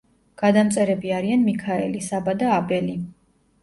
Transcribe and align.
გადამწერები 0.41 1.13
არიან 1.19 1.45
მიქაელი, 1.51 2.05
საბა 2.09 2.39
და 2.43 2.53
აბელი. 2.61 3.01